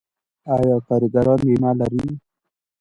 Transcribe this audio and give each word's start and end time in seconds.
آیا 0.53 0.75
کارګران 0.87 1.39
بیمه 1.47 1.71
لري؟ 1.79 2.05